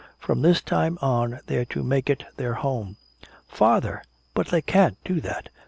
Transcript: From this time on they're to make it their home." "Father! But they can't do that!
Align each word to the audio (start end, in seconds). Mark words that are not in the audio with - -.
From 0.17 0.41
this 0.41 0.61
time 0.63 0.97
on 0.99 1.41
they're 1.45 1.63
to 1.65 1.83
make 1.83 2.09
it 2.09 2.23
their 2.35 2.55
home." 2.55 2.97
"Father! 3.47 4.01
But 4.33 4.47
they 4.47 4.63
can't 4.63 4.97
do 5.03 5.21
that! 5.21 5.49